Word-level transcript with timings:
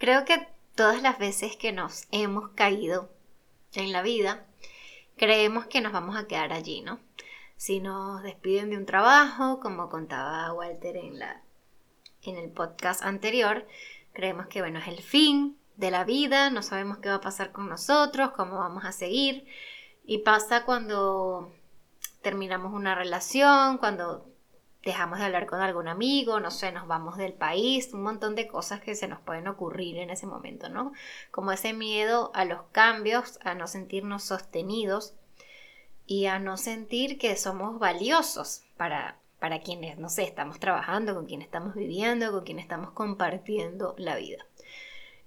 Creo 0.00 0.24
que 0.24 0.48
todas 0.74 1.02
las 1.02 1.18
veces 1.18 1.56
que 1.56 1.72
nos 1.72 2.08
hemos 2.10 2.52
caído 2.52 3.10
en 3.74 3.92
la 3.92 4.00
vida, 4.00 4.46
creemos 5.18 5.66
que 5.66 5.82
nos 5.82 5.92
vamos 5.92 6.16
a 6.16 6.26
quedar 6.26 6.54
allí, 6.54 6.80
¿no? 6.80 7.00
Si 7.56 7.80
nos 7.80 8.22
despiden 8.22 8.70
de 8.70 8.78
un 8.78 8.86
trabajo, 8.86 9.60
como 9.60 9.90
contaba 9.90 10.54
Walter 10.54 10.96
en, 10.96 11.18
la, 11.18 11.42
en 12.22 12.38
el 12.38 12.48
podcast 12.48 13.02
anterior, 13.02 13.66
creemos 14.14 14.46
que, 14.46 14.62
bueno, 14.62 14.78
es 14.78 14.88
el 14.88 15.02
fin 15.02 15.58
de 15.76 15.90
la 15.90 16.04
vida, 16.04 16.48
no 16.48 16.62
sabemos 16.62 16.96
qué 16.96 17.10
va 17.10 17.16
a 17.16 17.20
pasar 17.20 17.52
con 17.52 17.68
nosotros, 17.68 18.30
cómo 18.30 18.56
vamos 18.56 18.86
a 18.86 18.92
seguir. 18.92 19.44
Y 20.06 20.20
pasa 20.20 20.64
cuando 20.64 21.52
terminamos 22.22 22.72
una 22.72 22.94
relación, 22.94 23.76
cuando 23.76 24.29
dejamos 24.82 25.18
de 25.18 25.26
hablar 25.26 25.46
con 25.46 25.60
algún 25.60 25.88
amigo, 25.88 26.40
no 26.40 26.50
sé, 26.50 26.72
nos 26.72 26.86
vamos 26.86 27.16
del 27.16 27.34
país, 27.34 27.92
un 27.92 28.02
montón 28.02 28.34
de 28.34 28.48
cosas 28.48 28.80
que 28.80 28.94
se 28.94 29.08
nos 29.08 29.20
pueden 29.20 29.46
ocurrir 29.46 29.98
en 29.98 30.10
ese 30.10 30.26
momento, 30.26 30.68
¿no? 30.68 30.92
Como 31.30 31.52
ese 31.52 31.72
miedo 31.72 32.30
a 32.34 32.44
los 32.44 32.62
cambios, 32.72 33.38
a 33.44 33.54
no 33.54 33.66
sentirnos 33.66 34.24
sostenidos 34.24 35.14
y 36.06 36.26
a 36.26 36.38
no 36.38 36.56
sentir 36.56 37.18
que 37.18 37.36
somos 37.36 37.78
valiosos 37.78 38.62
para, 38.76 39.18
para 39.38 39.60
quienes, 39.60 39.98
no 39.98 40.08
sé, 40.08 40.22
estamos 40.22 40.58
trabajando, 40.58 41.14
con 41.14 41.26
quienes 41.26 41.46
estamos 41.46 41.74
viviendo, 41.74 42.32
con 42.32 42.44
quienes 42.44 42.64
estamos 42.64 42.92
compartiendo 42.92 43.94
la 43.98 44.16
vida. 44.16 44.46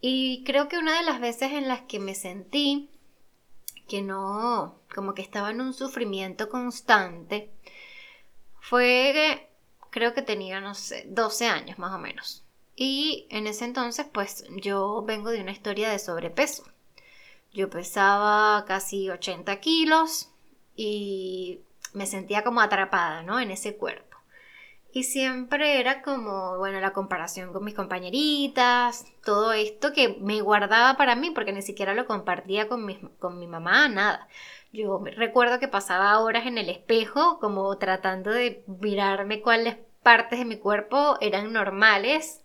Y 0.00 0.42
creo 0.44 0.68
que 0.68 0.78
una 0.78 0.96
de 0.98 1.04
las 1.04 1.20
veces 1.20 1.52
en 1.52 1.68
las 1.68 1.82
que 1.82 1.98
me 1.98 2.14
sentí 2.14 2.90
que 3.88 4.02
no, 4.02 4.80
como 4.94 5.14
que 5.14 5.22
estaba 5.22 5.50
en 5.50 5.60
un 5.60 5.74
sufrimiento 5.74 6.48
constante, 6.48 7.50
fue, 8.64 9.46
creo 9.90 10.14
que 10.14 10.22
tenía, 10.22 10.60
no 10.60 10.74
sé, 10.74 11.04
12 11.08 11.46
años 11.46 11.78
más 11.78 11.94
o 11.94 11.98
menos. 11.98 12.44
Y 12.74 13.26
en 13.30 13.46
ese 13.46 13.66
entonces, 13.66 14.06
pues 14.10 14.44
yo 14.56 15.04
vengo 15.06 15.30
de 15.30 15.40
una 15.42 15.52
historia 15.52 15.90
de 15.90 15.98
sobrepeso. 15.98 16.64
Yo 17.52 17.68
pesaba 17.68 18.64
casi 18.66 19.10
80 19.10 19.60
kilos 19.60 20.30
y 20.74 21.60
me 21.92 22.06
sentía 22.06 22.42
como 22.42 22.60
atrapada, 22.60 23.22
¿no? 23.22 23.38
En 23.38 23.50
ese 23.50 23.76
cuerpo. 23.76 24.16
Y 24.92 25.04
siempre 25.04 25.80
era 25.80 26.02
como, 26.02 26.56
bueno, 26.56 26.80
la 26.80 26.92
comparación 26.92 27.52
con 27.52 27.64
mis 27.64 27.74
compañeritas, 27.74 29.04
todo 29.24 29.52
esto 29.52 29.92
que 29.92 30.16
me 30.20 30.40
guardaba 30.40 30.96
para 30.96 31.16
mí 31.16 31.30
porque 31.32 31.52
ni 31.52 31.62
siquiera 31.62 31.94
lo 31.94 32.06
compartía 32.06 32.66
con 32.68 32.86
mi, 32.86 32.98
con 33.18 33.38
mi 33.38 33.46
mamá, 33.46 33.88
nada. 33.88 34.28
Yo 34.74 35.00
recuerdo 35.16 35.60
que 35.60 35.68
pasaba 35.68 36.18
horas 36.18 36.46
en 36.46 36.58
el 36.58 36.68
espejo 36.68 37.38
como 37.38 37.78
tratando 37.78 38.32
de 38.32 38.64
mirarme 38.66 39.40
cuáles 39.40 39.76
partes 40.02 40.40
de 40.40 40.44
mi 40.44 40.56
cuerpo 40.56 41.16
eran 41.20 41.52
normales. 41.52 42.42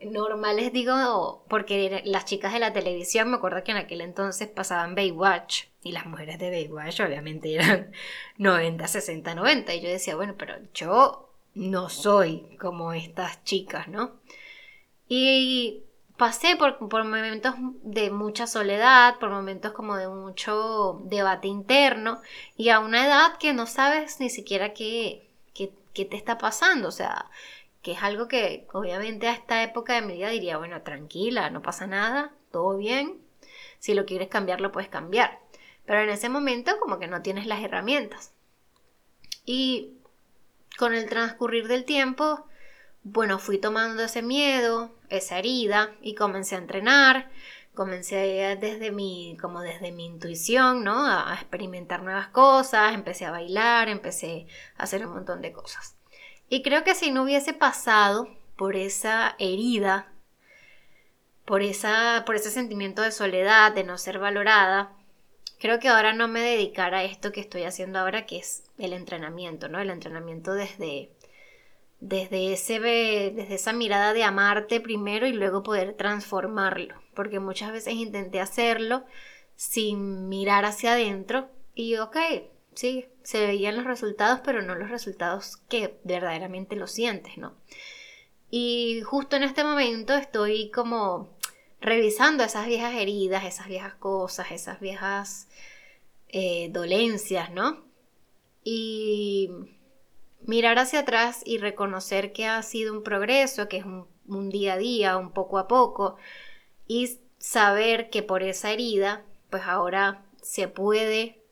Normales 0.00 0.72
digo 0.72 1.44
porque 1.48 2.02
las 2.04 2.24
chicas 2.24 2.52
de 2.52 2.60
la 2.60 2.72
televisión, 2.72 3.30
me 3.30 3.38
acuerdo 3.38 3.64
que 3.64 3.72
en 3.72 3.78
aquel 3.78 4.00
entonces 4.02 4.46
pasaban 4.46 4.94
Baywatch 4.94 5.64
y 5.82 5.90
las 5.90 6.06
mujeres 6.06 6.38
de 6.38 6.50
Baywatch 6.50 7.00
obviamente 7.00 7.52
eran 7.52 7.90
90, 8.38 8.86
60, 8.86 9.34
90 9.34 9.74
y 9.74 9.80
yo 9.80 9.88
decía, 9.88 10.14
bueno, 10.14 10.36
pero 10.38 10.54
yo 10.72 11.32
no 11.54 11.88
soy 11.88 12.56
como 12.60 12.92
estas 12.92 13.42
chicas, 13.42 13.88
¿no? 13.88 14.20
Y 15.08 15.82
pasé 16.16 16.56
por, 16.56 16.80
momentos 17.04 17.54
de 17.82 18.10
mucha 18.10 18.46
soledad, 18.46 19.18
por 19.18 19.30
momentos 19.30 19.72
como 19.72 19.96
de 19.96 20.08
mucho 20.08 21.00
debate 21.04 21.48
interno 21.48 22.20
y 22.56 22.70
a 22.70 22.80
una 22.80 23.06
edad 23.06 23.36
que 23.38 23.52
no 23.52 23.66
sabes 23.66 24.20
ni 24.20 24.30
siquiera 24.30 24.72
qué, 24.72 25.28
qué, 25.54 25.72
te 26.04 26.16
está 26.16 26.38
pasando, 26.38 26.88
o 26.88 26.92
sea, 26.92 27.30
que 27.82 27.92
es 27.92 28.02
algo 28.02 28.28
que 28.28 28.66
obviamente 28.72 29.28
a 29.28 29.32
esta 29.32 29.62
época 29.62 29.94
de 29.94 30.02
mi 30.02 30.14
vida 30.14 30.28
diría, 30.28 30.58
bueno, 30.58 30.82
tranquila, 30.82 31.50
no 31.50 31.62
pasa 31.62 31.86
nada, 31.86 32.32
todo 32.50 32.76
bien, 32.76 33.18
si 33.78 33.94
lo 33.94 34.04
quieres 34.04 34.28
cambiar 34.28 34.60
lo 34.60 34.72
puedes 34.72 34.90
cambiar, 34.90 35.40
pero 35.84 36.00
en 36.00 36.10
ese 36.10 36.28
momento 36.28 36.78
como 36.80 36.98
que 36.98 37.06
no 37.06 37.22
tienes 37.22 37.46
las 37.46 37.62
herramientas. 37.62 38.32
Y 39.44 39.92
con 40.76 40.94
el 40.94 41.08
transcurrir 41.08 41.68
del 41.68 41.84
tiempo, 41.84 42.46
bueno, 43.04 43.38
fui 43.38 43.58
tomando 43.58 44.02
ese 44.02 44.20
miedo, 44.20 44.95
esa 45.08 45.38
herida 45.38 45.94
y 46.00 46.14
comencé 46.14 46.54
a 46.54 46.58
entrenar, 46.58 47.30
comencé 47.74 48.56
desde 48.60 48.90
mi, 48.90 49.36
como 49.40 49.60
desde 49.60 49.92
mi 49.92 50.06
intuición, 50.06 50.82
¿no? 50.82 51.06
A, 51.06 51.34
experimentar 51.34 52.02
nuevas 52.02 52.28
cosas, 52.28 52.94
empecé 52.94 53.26
a 53.26 53.30
bailar, 53.30 53.88
empecé 53.88 54.46
a 54.76 54.84
hacer 54.84 55.06
un 55.06 55.14
montón 55.14 55.42
de 55.42 55.52
cosas. 55.52 55.96
Y 56.48 56.62
creo 56.62 56.84
que 56.84 56.94
si 56.94 57.10
no 57.10 57.22
hubiese 57.22 57.52
pasado 57.52 58.28
por 58.56 58.76
esa 58.76 59.36
herida, 59.38 60.12
por, 61.44 61.62
esa, 61.62 62.24
por 62.26 62.34
ese 62.34 62.50
sentimiento 62.50 63.02
de 63.02 63.12
soledad, 63.12 63.72
de 63.72 63.84
no 63.84 63.98
ser 63.98 64.18
valorada, 64.18 64.92
creo 65.58 65.78
que 65.78 65.88
ahora 65.88 66.12
no 66.12 66.28
me 66.28 66.40
dedicara 66.40 66.98
a 66.98 67.04
esto 67.04 67.32
que 67.32 67.40
estoy 67.40 67.64
haciendo 67.64 67.98
ahora, 67.98 68.26
que 68.26 68.38
es 68.38 68.64
el 68.78 68.92
entrenamiento, 68.92 69.68
¿no? 69.68 69.80
El 69.80 69.90
entrenamiento 69.90 70.54
desde, 70.54 71.10
desde, 72.00 72.52
ese, 72.52 72.78
desde 72.80 73.54
esa 73.54 73.72
mirada 73.72 74.12
de 74.12 74.24
amarte 74.24 74.80
primero 74.80 75.26
y 75.26 75.32
luego 75.32 75.62
poder 75.62 75.94
transformarlo, 75.94 76.94
porque 77.14 77.40
muchas 77.40 77.72
veces 77.72 77.94
intenté 77.94 78.40
hacerlo 78.40 79.04
sin 79.54 80.28
mirar 80.28 80.64
hacia 80.64 80.92
adentro 80.92 81.48
y 81.74 81.96
ok, 81.96 82.16
sí, 82.74 83.06
se 83.22 83.46
veían 83.46 83.76
los 83.76 83.84
resultados, 83.84 84.40
pero 84.44 84.62
no 84.62 84.74
los 84.74 84.90
resultados 84.90 85.56
que 85.68 85.98
verdaderamente 86.04 86.76
lo 86.76 86.86
sientes, 86.86 87.38
¿no? 87.38 87.54
Y 88.50 89.02
justo 89.02 89.36
en 89.36 89.42
este 89.42 89.64
momento 89.64 90.14
estoy 90.14 90.70
como 90.70 91.36
revisando 91.80 92.44
esas 92.44 92.66
viejas 92.66 92.94
heridas, 92.94 93.44
esas 93.44 93.66
viejas 93.66 93.94
cosas, 93.94 94.52
esas 94.52 94.80
viejas 94.80 95.48
eh, 96.28 96.68
dolencias, 96.70 97.50
¿no? 97.50 97.84
Y 98.62 99.50
mirar 100.46 100.78
hacia 100.78 101.00
atrás 101.00 101.42
y 101.44 101.58
reconocer 101.58 102.32
que 102.32 102.46
ha 102.46 102.62
sido 102.62 102.92
un 102.92 103.02
progreso, 103.02 103.68
que 103.68 103.78
es 103.78 103.84
un, 103.84 104.50
día 104.50 104.74
a 104.74 104.76
día, 104.78 105.16
un 105.16 105.32
poco 105.32 105.58
a 105.58 105.68
poco, 105.68 106.16
y 106.86 107.18
saber 107.38 108.10
que 108.10 108.22
por 108.22 108.42
esa 108.42 108.72
herida, 108.72 109.24
pues 109.50 109.64
ahora 109.64 110.24
se 110.42 110.68
puede 110.68 111.42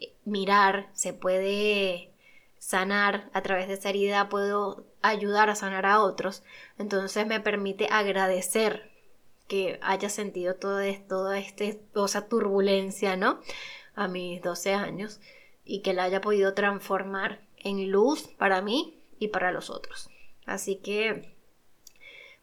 eh, 0.00 0.14
mirar, 0.24 0.90
se 0.92 1.12
puede 1.12 2.12
sanar 2.58 3.30
a 3.32 3.42
través 3.42 3.68
de 3.68 3.74
esa 3.74 3.88
herida, 3.88 4.28
puedo 4.28 4.84
ayudar 5.02 5.50
a 5.50 5.54
sanar 5.54 5.86
a 5.86 6.02
otros. 6.02 6.42
Entonces 6.78 7.26
me 7.26 7.40
permite 7.40 7.88
agradecer 7.90 8.90
que 9.48 9.80
haya 9.82 10.08
sentido 10.08 10.54
todo 10.56 10.80
esto, 10.80 11.08
toda 11.08 11.38
este, 11.38 11.80
esa 11.96 12.28
turbulencia, 12.28 13.16
¿no? 13.16 13.40
A 13.94 14.06
mis 14.06 14.40
12 14.42 14.74
años 14.74 15.20
y 15.64 15.82
que 15.82 15.94
la 15.94 16.04
haya 16.04 16.20
podido 16.20 16.54
transformar 16.54 17.40
en 17.60 17.90
luz 17.90 18.28
para 18.38 18.62
mí 18.62 18.98
y 19.18 19.28
para 19.28 19.52
los 19.52 19.70
otros. 19.70 20.10
Así 20.46 20.76
que 20.76 21.34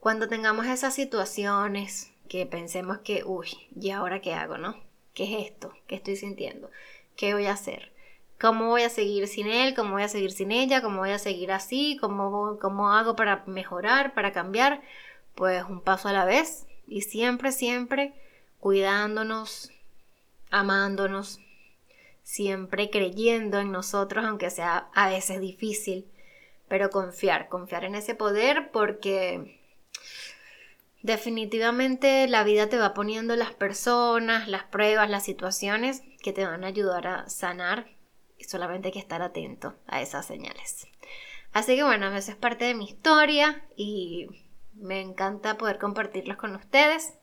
cuando 0.00 0.28
tengamos 0.28 0.66
esas 0.66 0.94
situaciones 0.94 2.12
que 2.28 2.46
pensemos 2.46 2.98
que, 2.98 3.24
uy, 3.24 3.48
¿y 3.80 3.90
ahora 3.90 4.20
qué 4.20 4.34
hago, 4.34 4.58
no? 4.58 4.76
¿Qué 5.14 5.24
es 5.24 5.46
esto? 5.50 5.72
¿Qué 5.86 5.96
estoy 5.96 6.16
sintiendo? 6.16 6.70
¿Qué 7.16 7.32
voy 7.32 7.46
a 7.46 7.52
hacer? 7.52 7.92
¿Cómo 8.38 8.68
voy 8.68 8.82
a 8.82 8.90
seguir 8.90 9.26
sin 9.28 9.46
él? 9.46 9.74
¿Cómo 9.74 9.92
voy 9.92 10.02
a 10.02 10.08
seguir 10.08 10.30
sin 10.30 10.52
ella? 10.52 10.82
¿Cómo 10.82 10.98
voy 10.98 11.10
a 11.10 11.18
seguir 11.18 11.52
así? 11.52 11.96
¿Cómo, 12.00 12.58
cómo 12.60 12.92
hago 12.92 13.16
para 13.16 13.44
mejorar, 13.46 14.12
para 14.12 14.32
cambiar? 14.32 14.82
Pues 15.34 15.64
un 15.64 15.80
paso 15.80 16.08
a 16.08 16.12
la 16.12 16.26
vez 16.26 16.66
y 16.86 17.02
siempre, 17.02 17.50
siempre 17.50 18.14
cuidándonos, 18.60 19.70
amándonos, 20.50 21.40
siempre 22.26 22.90
creyendo 22.90 23.60
en 23.60 23.70
nosotros, 23.70 24.24
aunque 24.24 24.50
sea 24.50 24.88
a 24.94 25.08
veces 25.08 25.40
difícil, 25.40 26.10
pero 26.66 26.90
confiar, 26.90 27.48
confiar 27.48 27.84
en 27.84 27.94
ese 27.94 28.16
poder 28.16 28.72
porque 28.72 29.60
definitivamente 31.02 32.26
la 32.26 32.42
vida 32.42 32.68
te 32.68 32.78
va 32.78 32.94
poniendo 32.94 33.36
las 33.36 33.54
personas, 33.54 34.48
las 34.48 34.64
pruebas, 34.64 35.08
las 35.08 35.24
situaciones 35.24 36.02
que 36.20 36.32
te 36.32 36.44
van 36.44 36.64
a 36.64 36.66
ayudar 36.66 37.06
a 37.06 37.28
sanar 37.28 37.92
y 38.36 38.42
solamente 38.44 38.88
hay 38.88 38.92
que 38.92 38.98
estar 38.98 39.22
atento 39.22 39.76
a 39.86 40.02
esas 40.02 40.26
señales. 40.26 40.88
Así 41.52 41.76
que 41.76 41.84
bueno, 41.84 42.08
eso 42.08 42.32
es 42.32 42.36
parte 42.36 42.64
de 42.64 42.74
mi 42.74 42.86
historia 42.86 43.64
y 43.76 44.26
me 44.74 45.00
encanta 45.00 45.56
poder 45.56 45.78
compartirlos 45.78 46.38
con 46.38 46.56
ustedes. 46.56 47.14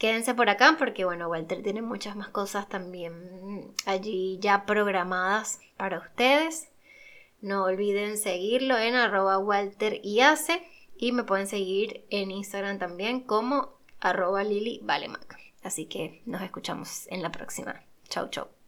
Quédense 0.00 0.32
por 0.32 0.48
acá 0.48 0.76
porque, 0.78 1.04
bueno, 1.04 1.28
Walter 1.28 1.62
tiene 1.62 1.82
muchas 1.82 2.16
más 2.16 2.30
cosas 2.30 2.66
también 2.70 3.74
allí 3.84 4.38
ya 4.40 4.64
programadas 4.64 5.60
para 5.76 5.98
ustedes. 5.98 6.70
No 7.42 7.64
olviden 7.64 8.16
seguirlo 8.16 8.78
en 8.78 8.94
arroba 8.94 9.36
Walter 9.36 10.00
y 10.02 11.12
me 11.12 11.24
pueden 11.24 11.46
seguir 11.46 12.06
en 12.08 12.30
Instagram 12.30 12.78
también 12.78 13.20
como 13.20 13.74
arroba 14.00 14.42
Lili 14.42 14.80
Así 15.62 15.84
que 15.84 16.22
nos 16.24 16.40
escuchamos 16.40 17.06
en 17.08 17.22
la 17.22 17.30
próxima. 17.30 17.82
Chau, 18.08 18.30
chau. 18.30 18.59